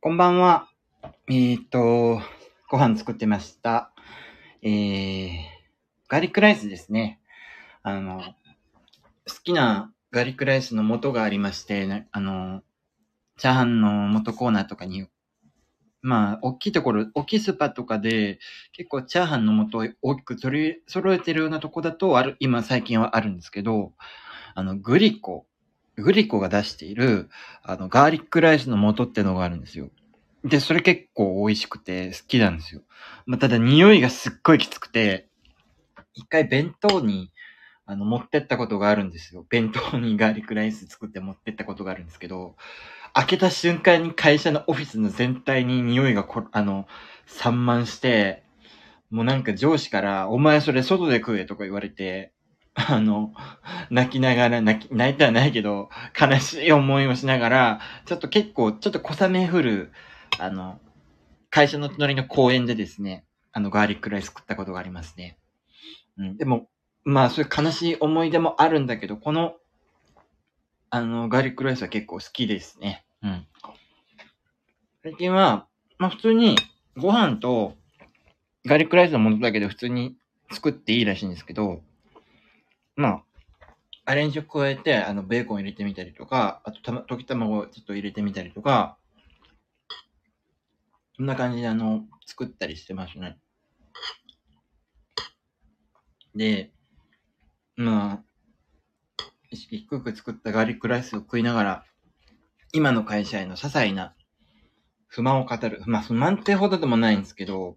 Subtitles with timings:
[0.00, 0.68] こんばんは。
[1.26, 2.20] えー、っと、
[2.70, 3.90] ご飯作ってました。
[4.62, 5.38] えー、
[6.06, 7.18] ガーリックライスですね。
[7.82, 12.62] あの、好きなガーリックライスの素がありまして、あの、
[13.38, 15.08] チャーハンの素コーナーとかに、
[16.00, 18.38] まあ、大きいところ、大きいスーパーとかで、
[18.70, 23.94] 結構チャーハンの素を大きく取り揃えてるようなとこだと、ある、今最近はあるんですけど、
[24.54, 25.47] あの、グリコ、
[26.02, 27.28] グリコが出している、
[27.62, 29.90] あの、ガーリックライスの素ってのがあるんですよ。
[30.44, 32.82] で、それ結構美味しくて好きなんですよ。
[33.26, 35.28] まあ、ただ匂いがすっごいきつくて、
[36.14, 37.32] 一回弁当に、
[37.86, 39.46] あの、持ってったことがあるんですよ。
[39.48, 42.56] 弁当にガーリックライス作って持ってったことがあるんですけど、
[43.14, 46.86] 開けた瞬間に会社のオフィスの全体に匂いがこ、あの、
[47.26, 48.44] 散漫して、
[49.10, 52.32] もうなんか上司から、お前それ外で食えとか言われて、
[52.86, 53.34] あの、
[53.90, 59.92] 泣きながら、泣き、泣いてはないけど、悲しい思いをしながら、ちょっと結構、ちょっと小雨降る、
[60.38, 60.78] あの、
[61.50, 65.38] 会社の隣の公園でですね、あの、ガーリックライス食ったことがありますね。
[66.18, 66.68] うん、でも、
[67.04, 69.56] まあ、そういう悲しい思い出もあるんだけど、この、
[70.90, 73.04] あの、ガーリックライスは結構好きですね。
[73.22, 73.46] うん。
[75.02, 75.66] 最近は、
[75.98, 76.56] まあ普通に、
[76.96, 77.74] ご飯と、
[78.66, 80.16] ガーリックライスのものだけで普通に
[80.52, 81.82] 作っていいらしいんですけど、
[82.98, 83.24] まあ、
[84.06, 88.98] アレンジを加えて、あの、ベーコン入れてみたりとか、あと、た、溶き卵をちょっと入れてみたりとか、
[91.16, 93.38] そんな感じで、あの、作ったりしてますね。
[96.34, 96.72] で、
[97.76, 101.84] まあ、意識低く作ったガーリックライスを食いながら、
[102.72, 104.16] 今の会社への些細な
[105.06, 105.84] 不満を語る。
[105.86, 107.76] まあ、不満ってほどでもないんですけど、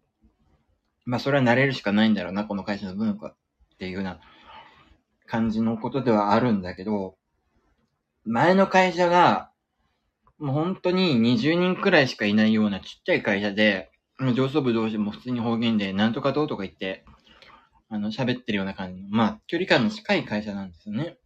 [1.06, 3.35] まあ、それは慣れるしかないんだろうな、この会社の文化っ
[3.78, 4.19] ていうような
[5.31, 7.15] 感じのことではあるんだけど、
[8.25, 9.49] 前の会社が、
[10.38, 13.91] もう本当に20人くらいしかいないようなちっちゃい会社で、
[14.35, 17.05] 上層部同士も普通に方言で、なんとかどうとか言って、
[17.89, 21.17] あの、喋ってるような感じの、まあ、距離感の近い会社なんですよね。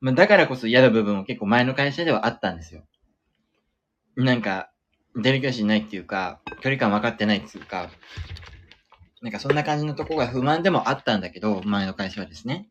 [0.00, 2.82] まあ、だからこそ嫌な部分も結構前の会社ではあったんですよ。
[4.16, 4.72] なんか、
[5.14, 7.90] デリカシーないっていうか、距離感分かってないっていうか、
[9.22, 12.68] なんかそんな感じのとこが不満でもあったんだけど、前の会社はですね。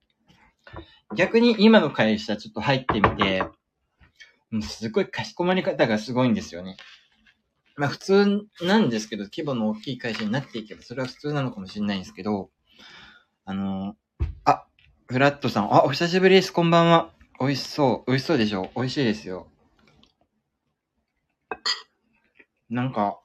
[1.15, 3.43] 逆に今の会社ちょっと入ってみて、
[4.49, 6.77] もうすごいかしこまり方がすごいんですよね。
[7.75, 12.49] まあ普通なんですけど、規模の大きい会社になっていけば、それは普通なのかもしれないんですけど、
[13.45, 13.95] あの、
[14.45, 14.65] あ、
[15.07, 17.11] フラットさん、あ、お久しぶりです、こんばんは。
[17.39, 18.71] 美味しそう、美味しそうでしょ？
[18.75, 19.47] 美味しいですよ。
[22.69, 23.19] なんか、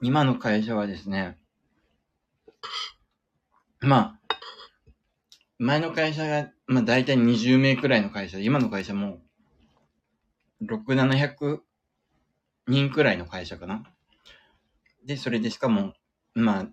[0.00, 1.36] 今の会社はですね、
[3.80, 4.17] まあ、
[5.58, 9.20] 前の会社が、まあ大体20名くらいの会社で、今の会社も、
[10.62, 11.58] 6、700
[12.68, 13.82] 人くらいの会社かな。
[15.04, 15.94] で、それでしかも、
[16.34, 16.68] まあ、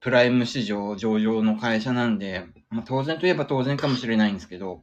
[0.00, 4.82] プライム市場上場の会社なんで、まあ当然といえば当然かもしれないんですけど、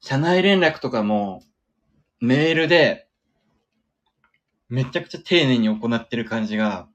[0.00, 1.42] 社内連絡とかも、
[2.20, 3.08] メールで、
[4.70, 6.88] めちゃくちゃ丁寧に行ってる感じが、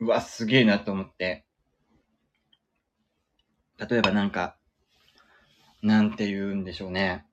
[0.00, 1.44] うわ、すげえなと思って。
[3.88, 4.56] 例えばなんか、
[5.82, 7.24] なんて言うんでしょうね。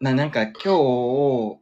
[0.00, 1.58] な、なんか今日、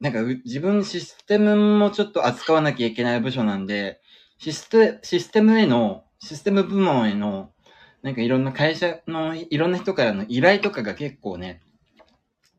[0.00, 4.00] なんか自分システムもちょっと扱わなきゃいけない部署なんで、
[4.38, 7.52] システ、システムへの、システム部門への、
[8.02, 11.62] なんかいろんな会社の、いろんな人からの依頼とかが結構ね、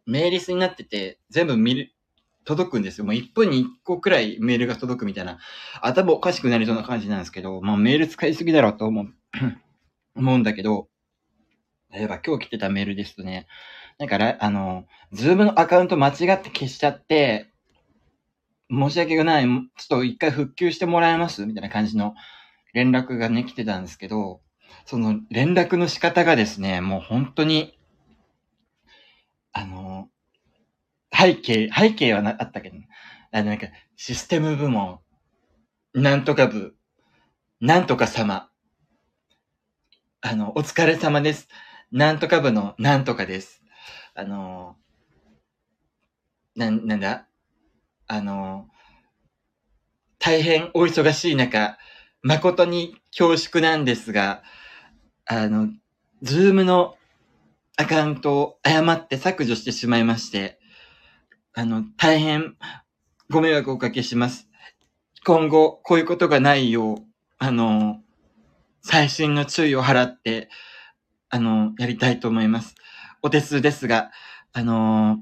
[0.05, 1.93] メーリスになってて、全部見る、
[2.43, 3.05] 届くんですよ。
[3.05, 5.39] もう1分に1個くらいメールが届くみたいな、
[5.81, 9.13] 頭おかしくなりそうな感じなんですけど、まあメール使いすぎだろうと思う、
[10.19, 10.89] 思うんだけど、
[11.91, 13.47] 例えば今日来てたメールですとね、
[13.97, 17.51] なんか、あの、ズームのアカウント間違って消しちゃって、
[18.69, 21.45] 申し訳がない、ちょっと一回復旧してもらえます？
[21.45, 22.13] みたいな感じの
[22.73, 24.41] 連絡がね、来てたんですけど、
[24.85, 27.77] その連絡の仕方がですね、もう本当に、
[29.51, 30.07] あの、
[31.11, 32.77] 背景、背景はなあったけど、
[33.31, 34.99] あのなんか、システム部門、
[35.95, 36.75] なんとか部、
[37.59, 38.48] なんとか様、
[40.21, 41.47] あの、お疲れ様です。
[41.91, 43.63] なんとか部のなんとかです。
[44.13, 44.75] あの、
[46.55, 47.25] なん、なんだ？
[48.07, 48.67] あの、
[50.17, 51.77] 大変お忙しい中、
[52.21, 54.43] 誠に恐縮なんですが、
[55.25, 55.69] あの、
[56.21, 56.97] ズームの
[57.77, 60.59] アカウントを誤って削除してしまいまして、
[61.53, 62.57] あの、大変
[63.29, 64.49] ご迷惑をおかけします。
[65.25, 66.97] 今後、こういうことがないよう、
[67.37, 68.01] あの、
[68.81, 70.49] 最新の注意を払って、
[71.29, 72.75] あの、やりたいと思います。
[73.21, 74.11] お手数ですが、
[74.53, 75.19] あの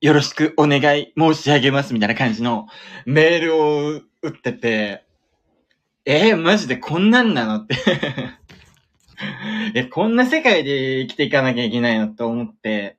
[0.00, 2.66] よろしくお願い申し上げますみたいな感じの
[3.06, 3.90] メールを
[4.22, 5.04] 打ってて、
[6.04, 7.76] えー、マジでこんなんなのって
[9.74, 12.98] え、こんな世界で生きていかなきゃいけないのと思って、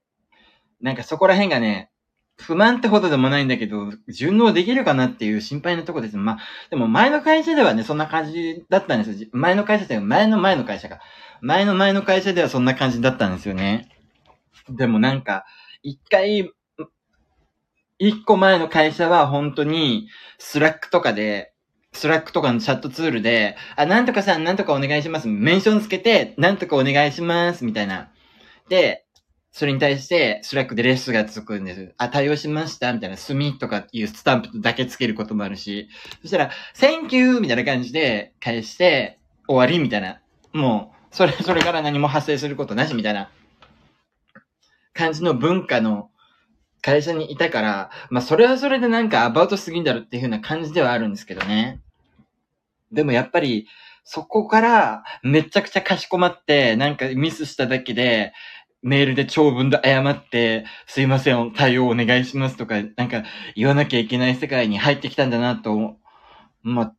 [0.81, 1.91] なんかそこら辺がね、
[2.37, 6.17] 不満ってほどでもないんだけど、順応できるかなっていう心配なとこです。
[6.17, 6.37] まあ、
[6.69, 9.29] でも前の会社ではね、そんな感じだったんですよ。
[9.31, 10.99] 前の会社って前の前の会社が。
[11.41, 13.89] 前の前の会社ではそんな感じだったんですよね。
[14.69, 15.45] でもなんか、
[15.81, 16.51] 一回、
[17.99, 20.07] 一個前の会社は本当に、
[20.37, 21.53] スラックとかで、
[21.93, 25.27] スラックとかのチャットツールで、あ、なんとかさん、なんとかお願いします。
[25.27, 27.65] メンションつけて、なんとかお願いします。
[27.65, 28.11] みたいな。
[28.69, 29.06] で、
[29.57, 31.95] それに対して、スラックでレスがつくんです。
[31.97, 35.89] あ、対応しましたみたいな、済とかいうスタンプだけつけることもあるし、
[36.21, 37.39] そしたら、Thank you!
[37.39, 39.17] みたいな感じで返して、
[39.47, 40.21] 終わりみたいな。
[40.53, 43.31] もう、それ、それから何も発生することなしみたいな
[44.93, 46.11] 感じの文化の
[46.83, 51.81] 会社にいたから、まあそれはそれでなんかアバウトすぎんだろっていう風な感じではあるんですけどね。
[52.91, 53.67] でもやっぱり、
[54.09, 58.31] そこからめちゃくちゃかしこまって、なんかミスしただけで、
[58.81, 63.23] メールで長文で謝って、すいません、対応お願いしますとか、なんか
[63.55, 65.97] 言わなきゃいけない世界に入ってきたんだなと、
[66.61, 66.95] まあ、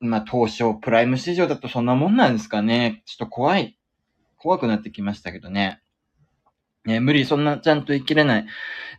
[0.00, 3.02] まあ、当初、プライム市場だとそんなもんなんですかね。
[3.06, 3.78] ちょっと怖い、
[4.36, 5.80] 怖くなってきましたけどね。
[6.84, 8.46] ね、無理、そんなちゃんと生きれない。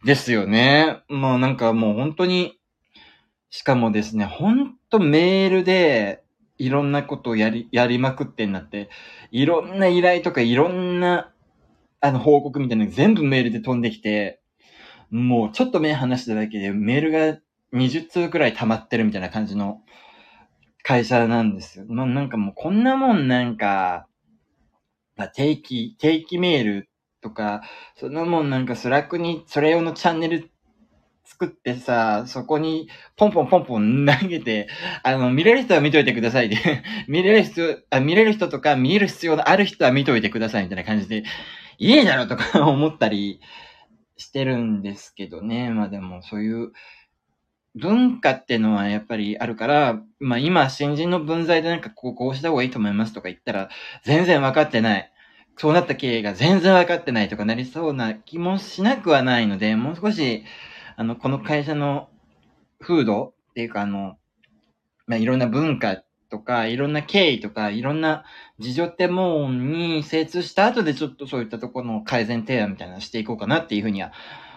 [0.04, 1.04] ですよね。
[1.08, 2.60] もうなんかもう本当に、
[3.50, 6.24] しかもですね、ほんとメールで、
[6.58, 8.90] いろんなことをやり、やりまくってんなって、
[9.32, 11.32] いろんな依頼とかいろんな、
[12.06, 14.42] あの、報告みたいなの全部メールで飛んできて、
[15.10, 17.40] もうちょっと目離しただけでメールが
[17.74, 19.82] 20通くらい溜まってるみたいな感じの
[20.84, 21.86] 会社なんですよ。
[21.88, 24.08] まあ、なんかもうこんなもんなんか、
[25.16, 26.90] まあ、定期、定期メール
[27.22, 27.64] とか、
[27.96, 30.52] そんなもんなんかスラックにそれ用のチャンネル
[31.26, 32.88] 作ってさ、そこに
[33.18, 34.68] ポンポンポンポン投げて、
[35.04, 36.58] あの、見れる人は見といてくださいで、
[37.10, 41.24] 見れる人、あ、見れる人とか見える必要のある人は見といてくださいみたいな感じで、
[41.78, 43.40] いいだろとか 思ったり
[44.18, 45.70] してるんですけどね。
[45.72, 46.72] まあでもそういう
[47.76, 53.70] 文化ってのはやっぱりあるから、まあ今新人の分際でなんかこうこうした方がいいと思いますとか言ったら
[54.04, 55.12] 全然分かってない。
[55.58, 60.44] そうなった経緯が全然分かってないとかなりそうな気もしなくはないので、もう少し、
[60.98, 62.10] あの、この会社の
[62.80, 64.18] 風土っていうか、あの、
[65.08, 66.04] まあ、いろんな文化
[66.36, 68.26] とか、いろんな経緯とか、いろんな
[68.60, 74.12] 事情ってもんに精通した後でちょっとそういったところの改善提案みたいなのしていこうかなっていうふうには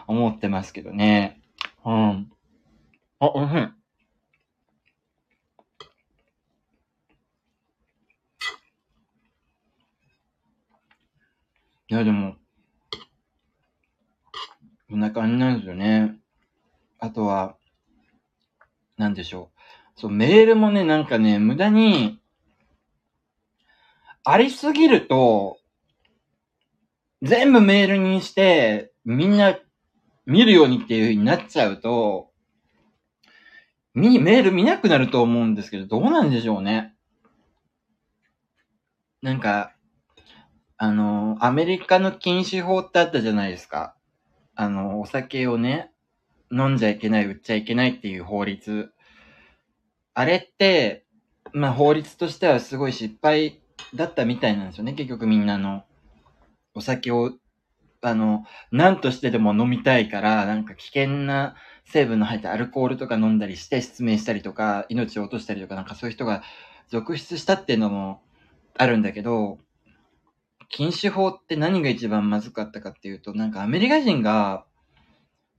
[0.09, 1.41] 思ってますけどね。
[1.85, 2.33] うん。
[3.21, 3.75] あ、うん。
[11.91, 12.35] いや、でも、
[14.91, 16.17] こんな感じなんですよね。
[16.99, 17.57] あとは、
[18.97, 19.58] なんでしょう。
[19.99, 22.21] そう、メールもね、なんかね、無駄に、
[24.23, 25.59] ありすぎると、
[27.21, 29.59] 全部メールにして、みんな
[30.25, 32.31] 見るようにっていう風になっちゃうと、
[33.93, 36.95] み、メール見なくなると思うんですけど、どうなんでしょうね。
[39.21, 39.75] なんか、
[40.77, 43.97] あの、アメリカの禁止法ってあったじゃないですか。
[44.55, 45.91] あの、お酒をね、
[46.53, 48.93] 飲んじゃいけない、売っちゃいけないっていう法律。
[50.19, 51.05] あれって、
[51.53, 53.61] まあ法律としてはすごい失敗
[53.95, 54.95] だったみたいなんですよね。
[54.95, 55.85] 結局みんなの、
[56.75, 57.35] お酒を、
[58.01, 66.43] あの、何としてでも飲みたいから、なんか危険な成分の入ったアルコールとか飲んだりして失明したりとか、命を落としたりとか、なんかそういう人が
[66.89, 68.21] 続出したっていうのも
[68.77, 69.59] あるんだけど、
[70.69, 74.65] 禁止法って何が一番まずかったかっていうと、なんかアメリカ人が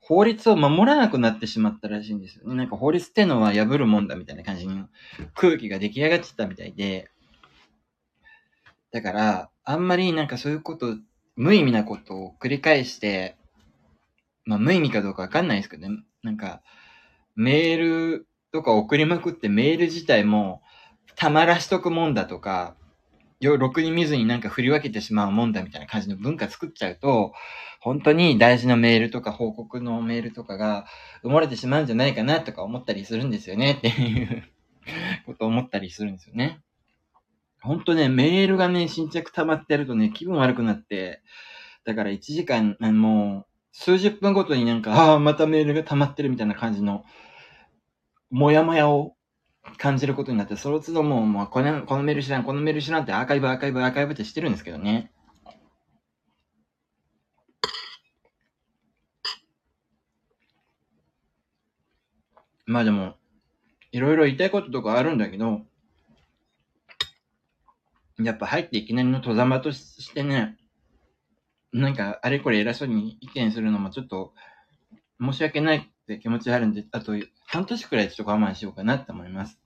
[0.01, 2.55] 法律を守らなくなってしまったらしいんですよね。
[2.55, 4.87] なんか法律ってのは破るもんだみたいな感じの
[5.35, 7.09] 空気が出来上がっちゃったみたいで、
[8.91, 10.97] だから、あんまりなんかそういうこと、
[11.35, 13.37] 無意味なことを繰り返して、
[14.45, 16.03] まあ無意味かどうかわかんないですけどね。
[16.23, 16.61] なんか、
[17.35, 20.63] メールとか送りまくってメール自体も
[21.15, 22.75] たまらしとくもんだとか、
[23.41, 27.33] ろくに見ずになんか振り分けてしまうもんだみたいな感じの文化作っちゃうと、
[27.79, 30.85] 本当に大事なメールとか報告のメールとかが
[31.23, 34.43] 埋もれてしまうんじゃないかなとか思ったりするんですよねっていう
[35.25, 36.59] ことを思ったりするんですよね。
[37.61, 41.21] 本当ね、メールがね、新着溜まってるとね、気分悪くなって、
[41.85, 47.03] だから1時間、もう、数十分ごとになんか、ああ、またメールが溜まってるみたいな感じの、
[48.29, 49.15] もやもやを
[49.77, 55.11] 感じることになって、その都度もう、もうこの、このメール知らん、このメール知らんってアーカイブ、アーカイブ、アーカイブってしてるんですけどね。
[62.65, 63.15] まあでも、
[63.91, 65.61] いろいろ言いたいこととかあるんだけど、
[68.19, 70.57] やっぱ入っていきなりの戸ざまとしてね、
[71.71, 74.33] なんかあれこれ偉そうに意見するのもちょっと
[75.21, 77.13] 申し訳ないって気持ちあるんで、あと
[77.45, 79.59] 半年くらいちょっと我慢しようかなって思います。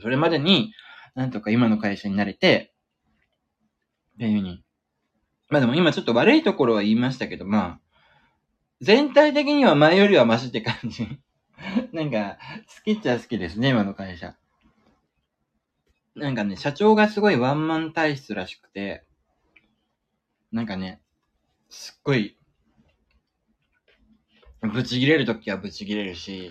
[0.00, 0.72] それまでに、
[1.14, 2.72] なんとか今の会社に慣れて、
[4.14, 4.62] っていうふうに。
[5.48, 7.80] まあでも今ちょっと悪いところは言いましたけど、まあ、
[8.80, 11.20] 全体的には前よりはマシって感じ。
[11.92, 12.38] なんか、
[12.76, 14.36] 好きっちゃ好きですね、今の会社。
[16.14, 19.04] なんかね、社長がすごいワンマン体質らしくて、
[20.52, 21.00] なんかね、
[21.68, 22.37] すっごい、
[24.60, 26.50] ブチ切れるときはブチ切れるし、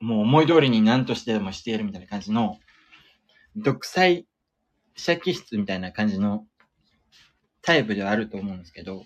[0.00, 2.58] もう思い通りに何としてでもしてやるみたいな感じの、
[3.56, 4.26] 独裁
[4.96, 6.46] 者気質みたいな感じの
[7.62, 9.04] タイプではあると思うんですけど、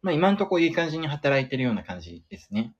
[0.00, 2.72] まあ今んとこいい感じに働いてるような感じですね。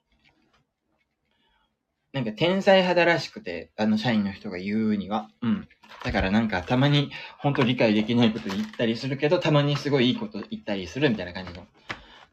[2.13, 5.29] なんか天才肌らしくて、あの社員の人が言うには。
[5.43, 5.69] うん。
[6.05, 11.67] だからなんかたまに本当理解できないこと言ったりするけど、たまにすごいいいこと言ったりするみたいな感じの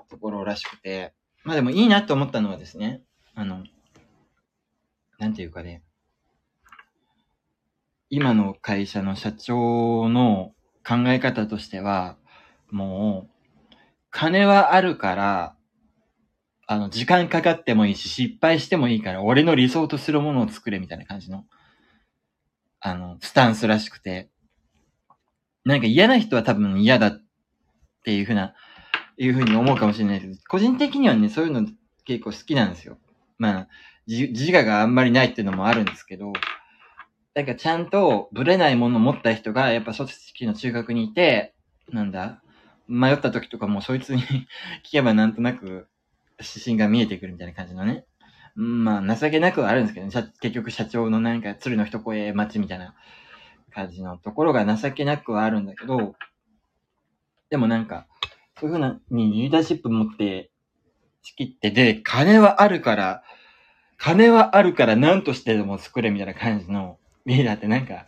[0.10, 1.14] ところらしくて。
[1.44, 3.02] まあでもいいなと思ったのはですね、
[3.36, 3.64] あの、
[5.18, 5.84] なんていうかね、
[8.10, 10.54] 今の会社の社長の
[10.86, 12.18] 考え方としては、
[12.70, 13.76] もう、
[14.10, 15.56] 金はあるから、
[16.68, 21.46] あの、時間かかってもいいし、失敗してもいいから、俺の理想とするものを作れみたいな感じの、
[22.80, 24.30] あの、スタンスらしくて、
[25.64, 27.22] なんか嫌な人は多分嫌だっ
[28.04, 28.54] ていうふうな、
[29.18, 31.68] いうふうに思うかもしれないですけど、個人的にはね、そういうの
[32.06, 32.98] 結構好きなんですよ。
[33.38, 33.68] まあ、
[34.08, 36.34] 自我があんまりないっていうのもあるんですけど、
[37.34, 41.54] なんかちゃんとブレないものを持った人が、やっぱ組織の中学にいて、
[41.90, 42.42] なんだ
[42.88, 44.22] 迷った時とかもそいつに
[44.84, 45.88] 聞けばなんとなく
[46.40, 48.06] 指針が見えてくるみたいな感じのね。
[48.56, 50.12] まあ、情けなくはあるんですけどね。
[50.42, 52.96] 結局社長のなんか鶴の一声待ちみたいな
[53.74, 56.16] 感じのところが情けなくはあるんだけど、
[57.50, 58.08] でもなんか、
[58.62, 60.52] そういうふうなにリーダーシップ持って
[61.24, 63.24] 仕切って、で、金はあるから、
[63.98, 68.06] 金はあるから何としてでも作れみたいな感じのリーダーってなんか、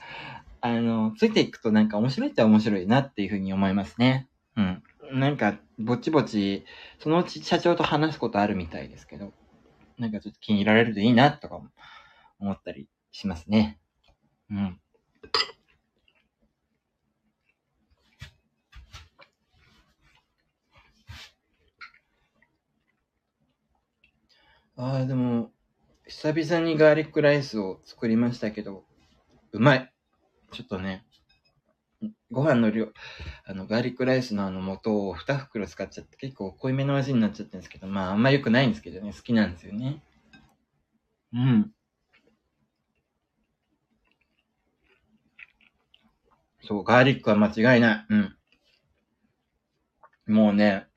[0.62, 4.28] あの、ついていくとなんか面白いっちゃ面白いなっていうふうに思いますね。
[4.56, 4.84] うん。
[5.14, 6.66] なんか、ぼちぼち、
[7.00, 9.34] そのうち社長と話すことあるみたいですけど、
[9.98, 11.60] なんかちょっと気に入られるといいな、とか
[12.40, 13.80] 思ったりしますね。
[14.52, 14.80] うん。
[24.76, 25.52] ああ、でも、
[26.08, 28.86] 久々にガーリックライスを作りましたけど、
[29.52, 29.94] うまい。
[30.52, 31.06] ちょっとね、
[32.32, 32.90] ご飯の量、
[33.46, 40.02] あの、ガーリックライスのあの素を2袋使っちゃって結構濃いめの味になっちゃってるんですけど、まああんま良くないんですけどね、好きなんですよね。
[41.34, 41.72] うん。
[46.64, 48.06] そう、ガーリックは間違いない。
[48.10, 48.36] うん。
[50.26, 50.88] もうね、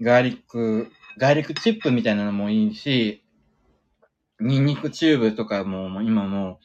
[0.00, 3.24] ガーリック、ガーリックチップみたいなのもいいし、
[4.40, 6.60] ニンニクチューブとかも今も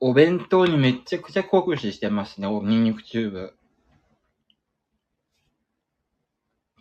[0.00, 3.54] う、お弁当にめちゃくちゃ酷使してますね、ニンニクチューブ。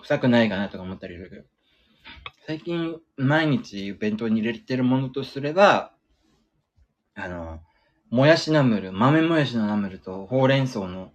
[0.01, 1.43] 臭くないかなとか思ったりするけど。
[2.46, 5.93] 最近、毎日弁当に入れてるものとすれば、
[7.13, 7.60] あの、
[8.10, 11.12] もやしナムル、豆もやしのナムルとほうれん草の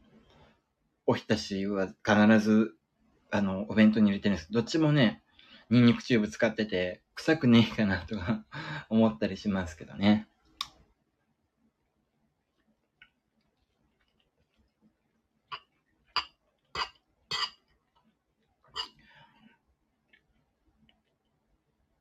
[1.06, 2.74] おひたしは必ず、
[3.30, 5.21] あの、お弁当に入れてるんですどっちもね、
[5.72, 8.44] ニンニクチューブ使ってて、臭くねえかなとか
[8.90, 10.28] 思ったりしますけどね。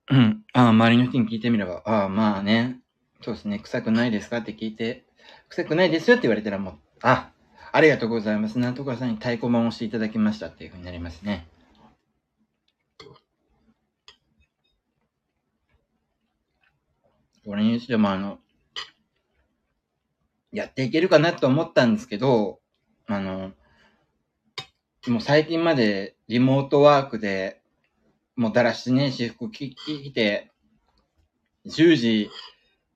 [0.10, 0.44] うん。
[0.54, 2.80] ああ、周りの人に聞いてみれば、ああ、まあね。
[3.22, 3.60] そうですね。
[3.60, 5.06] 臭くないですかって聞いて、
[5.50, 7.32] 臭くないですよって言われたらもう、あ、
[7.72, 8.60] ありがとうございます。
[8.60, 11.48] なんとかさんに太鼓判をしていただきましたっていうふうになりますね。
[17.46, 18.40] これにしてもあの、
[20.52, 22.60] やっていけるかなと思ったんですけど、
[23.08, 23.52] あの、
[25.08, 27.62] もう最近までリモートワークで
[28.36, 29.76] もうだらしねえ私服着
[30.14, 30.52] て、
[31.66, 32.30] 10時、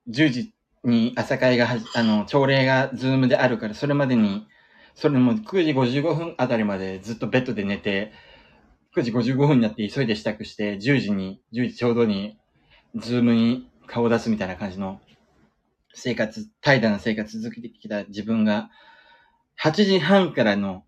[0.08, 4.46] 10時に朝会がはあの、朝礼がズームであるから、それまでに、
[4.94, 8.12] それも9時55分あたりまでずっとベッドで寝て、
[8.96, 12.38] 9時55分になって急いで支度して、10時に、10時ちょうどに、
[12.96, 15.00] ズームに顔を出すみたいな感じの
[15.94, 18.70] 生活、怠惰な生活続けてきた自分が、
[19.62, 20.84] 8時半からの、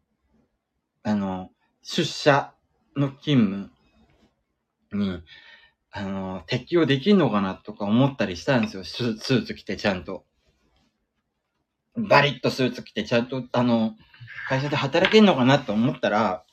[1.03, 1.51] あの、
[1.83, 2.53] 出社
[2.97, 3.71] の勤
[4.93, 5.23] 務に、
[5.91, 8.85] あの、適用できんのかなとか思ったりしたんですよ。
[8.85, 10.25] スーツ着てちゃんと。
[11.97, 13.97] バリッとスーツ着てちゃんと、あの、
[14.49, 16.45] 会社で働けんのかなと思ったら、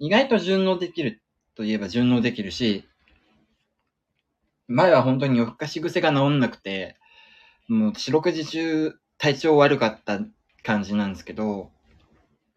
[0.00, 1.22] 意外と順応できる
[1.54, 2.84] といえば順応できるし、
[4.68, 6.96] 前は本当に夜更かし癖が治んなくて、
[7.68, 10.20] もう四六時中体調悪かった
[10.62, 11.70] 感じなんですけど、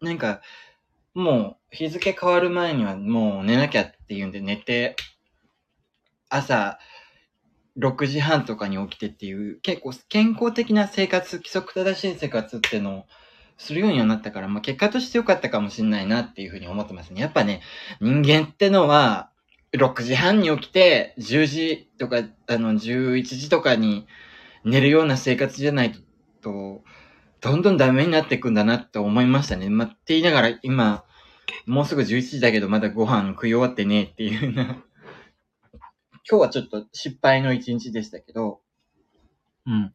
[0.00, 0.40] なんか、
[1.14, 4.96] もう日付変わる前にはもう寝なきゃっていうんで寝て、
[6.28, 6.78] 朝
[7.78, 13.04] 6時半とかに起きてっていう、結構健康的な生活、規則正しい生活ってのを
[13.56, 17.20] するようにはなったから、まあ結果として良かったかもしれないなっていうふうに思ってますね。
[17.20, 17.62] やっぱね、
[18.00, 19.30] 人間ってのは、
[19.72, 24.06] 6時半に起きて、10時とか、あの、11時とかに
[24.64, 25.92] 寝るような生活じゃない
[26.40, 26.82] と、
[27.40, 29.68] どんどんダメになっていくんだなって思いましたね。
[29.68, 31.04] まって言いながら、今、
[31.66, 34.64] もうすぐ11時だけど、まだご飯食い終わってねっていうな。
[36.30, 38.60] 今日はちょっと失敗の一日でしたけど、
[39.66, 39.94] うん。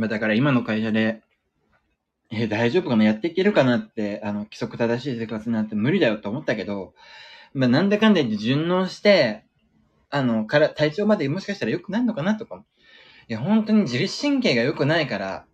[0.00, 1.20] まあだから今の会社で、
[2.30, 3.04] え大丈夫かな？
[3.04, 6.94] やっていけるかなって、あの、規則正しい生活なんて無理だよと思ったけど、
[7.52, 9.44] まあなんだかんだ言って順応して、
[10.08, 12.64] あの、から、体調までもしかしたら良くなるのかなとか。
[13.28, 15.44] いや、本当に自律神経が良くないから、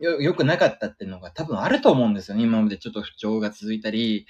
[0.00, 2.42] よ、良くなかったっていうのが多分あると思うんですよね。
[2.42, 4.26] 今までちょっと不調が続いたり、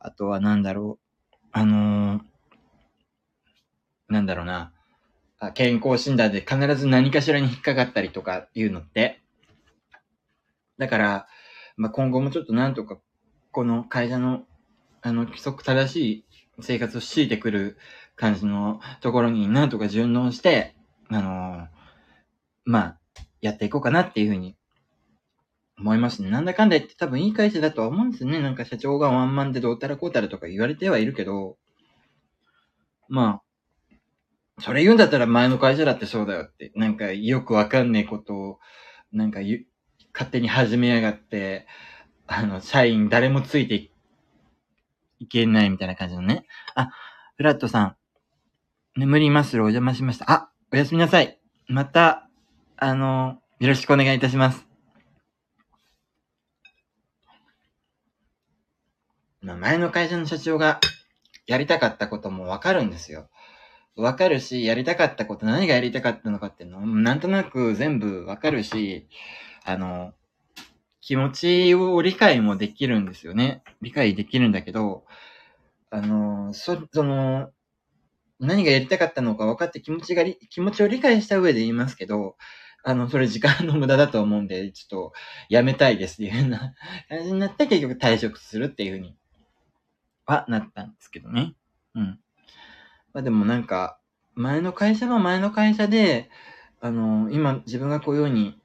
[0.00, 0.98] あとはなんだろ
[1.32, 1.36] う。
[1.52, 2.22] あのー、
[4.08, 4.72] なんだろうな。
[5.50, 9.22] 健康診断で必ず何かしらに引っかかったりとかいうのって。
[10.78, 11.26] だから、
[11.76, 12.98] まあ、今後もちょっとなんとか、
[13.50, 14.44] この会社の、
[15.00, 16.24] あの、規則正しい
[16.60, 17.76] 生活を強いてくる
[18.14, 20.76] 感じのところになんとか順応して、
[21.08, 21.66] あのー、
[22.64, 22.98] まあ、
[23.40, 24.56] やっていこうかなっていうふうに
[25.78, 26.30] 思いますね。
[26.30, 28.40] なんだかんだ言って多分いい会社だとは思うんですよね。
[28.40, 31.56] なんか社長がワンマンでどうたらこうたらとか言われてはいるけど、
[33.08, 33.42] まあ、
[34.62, 38.58] それ言うんだったら前の会社だってそうだよって、なんかよくわかんねえことを、
[39.12, 39.40] なんか
[40.12, 41.66] 勝手に始めやがって、
[42.28, 43.90] あの、社員誰もついて
[45.18, 46.46] いけないみたいな感じのね。
[46.76, 46.90] あ、
[47.36, 47.96] フラットさん、
[48.96, 50.30] 眠りまするお邪魔しました。
[50.30, 51.40] あ、おやすみなさい。
[51.66, 52.28] また、
[52.76, 54.66] あの、よろしくお願いいたします。
[59.40, 60.78] まあ、前の会社の社長が
[61.48, 63.28] やりたかったこともわかるんですよ。
[63.96, 69.08] わかるし、やりたかったこと、何がやりたかったのかっていうのなんとなく全部わかるし、
[69.64, 70.14] あの、
[71.00, 73.62] 気持ちを理解もできるんですよね。
[73.82, 75.04] 理解できるんだけど、
[75.90, 77.50] あの、そ、その、
[78.40, 82.36] 何がやりたかったのか分かって気持ちが気持ちを理解した上で言いますけど、
[82.84, 85.12] あの、それ時間の無駄だと思うんで、ちょっと、
[85.48, 86.74] やめたいですっていうような
[87.08, 89.16] 感じになって結局退職するっていうふうに、
[90.26, 91.54] はなったんですけどね。
[91.94, 92.21] うん。
[93.12, 93.98] まあでもなんか、
[94.34, 96.30] 前の会社は前の会社で、
[96.80, 98.58] あの、今自分がこういうように、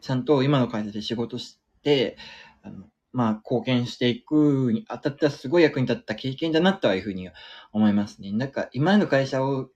[0.00, 2.16] ちゃんと今の会社で仕事して、
[2.62, 7.28] あの、まあ、貢献していくにあたってはすごい役に立った経験だなとはいうふうに
[7.72, 8.32] 思いますね。
[8.32, 9.68] なんか、今の会社を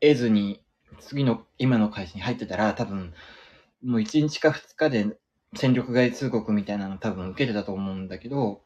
[0.00, 0.62] 得ずに、
[1.00, 3.12] 次の、今の会社に入ってたら、多分、
[3.84, 5.16] もう1日か2日で
[5.54, 8.62] 戦力外通告みたいなの多分受けてたと思うんだけど、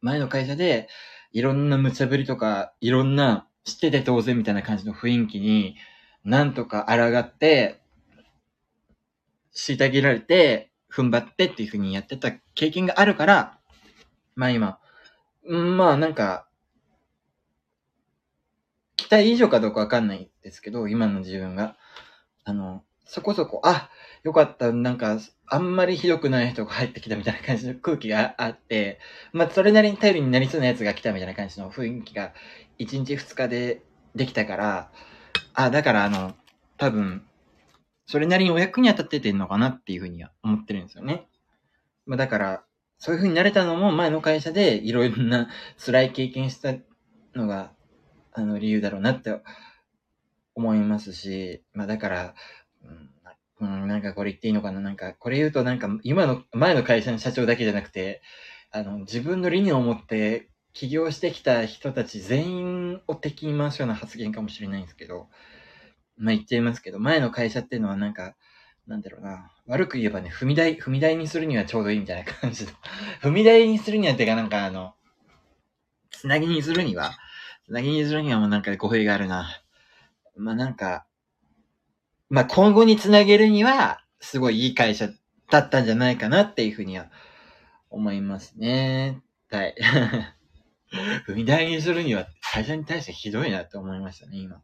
[0.00, 0.88] 前の会社で、
[1.32, 5.76] いろんな無茶ぶりとか、いろんな知ってて当然みたいな感じの雰囲気に、
[6.24, 7.80] なんとか抗って、
[9.54, 13.58] 虐げられて、踏ん張ってっていう風にやってた経験があるから、
[14.34, 14.78] まあ今、
[15.44, 16.46] まあなんか、
[18.96, 21.76] 期待以上かどうかわかんないですけど、今の自分が。
[22.44, 23.90] あの、そこそこ、あ、
[24.22, 25.18] よかった、なんか、
[25.48, 29.00] あんまりひどくない人が入ってきたみたいな感じの空気があって、
[29.32, 32.32] まあそれなりに頼りになりそうなやつが来たみたいな感じの雰囲気が
[32.78, 33.82] 1日2日で
[34.14, 34.92] できたから、
[35.54, 36.36] あ、だからあの、
[36.76, 37.26] 多分、
[38.06, 41.26] それなりにお役に当たっててんのかなっていうふうには思ってるんですよね。
[42.06, 42.64] まあだから、
[42.98, 45.48] そういうふうになれたのも前の会社でいろいろな
[45.84, 46.74] 辛い経験した
[47.34, 47.72] のが、
[48.32, 49.42] あの理由だろうなって
[50.54, 52.34] 思いますし、まあだから、
[53.60, 54.80] うん、なんかこれ言っていいのかな？
[54.80, 58.22] なんか、これ言うとなんか今の、前の会社の社長だけじゃなくて、
[58.70, 65.28] あの、自分の理念を持って起業してきた人たち全員を敵に回すような発言かもしれないんですけど、
[66.16, 68.34] まあ言っちゃいますけど、前の会社っていうのはなんか、
[68.86, 72.72] なんだろうな、悪く言えばね、踏み台、踏み台にするにはちょうどいいみたいな感じの、
[73.22, 74.94] 踏み台にするにはてかなんかあの、
[76.10, 77.12] つなぎにするには、
[77.66, 79.62] つなぎにするにはもうなんか語弊があるな。
[80.36, 81.06] まあなんか、
[82.30, 85.08] まあ今後につなげるには、すごいいい会社
[85.50, 87.06] だったんじゃないかなっていうふうには
[87.90, 89.20] 思いますね。
[89.50, 89.74] はい。
[91.26, 94.62] 踏み台にするには会社に対してひどいなって思いましたね、今。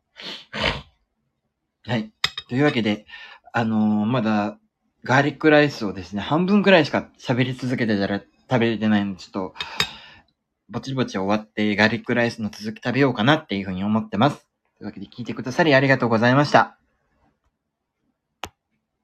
[1.84, 2.12] はい。
[2.48, 3.06] というわけで、
[3.52, 4.58] あのー、まだ、
[5.04, 9.54] ガーリックライスをですね、半分くらいしか喋り続けてたら食べれてないので、ちょっと、
[10.68, 14.46] ぼちぼち終わって、ガーリックライスの続き食べようかなっていうふうに思ってます。
[14.78, 16.76] というわけで聞いてくださりありがとうございました。